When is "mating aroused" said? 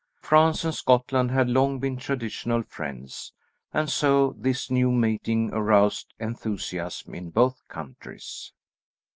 4.89-6.11